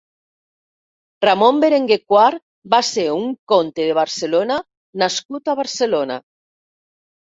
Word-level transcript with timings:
Ramon 1.25 1.59
Berenguer 1.63 1.97
quart 2.13 2.41
va 2.75 2.79
ser 2.91 3.05
un 3.17 3.29
comte 3.53 3.87
de 3.91 3.99
Barcelona 4.01 4.59
nascut 5.03 5.53
a 5.55 5.59
Barcelona. 5.61 6.19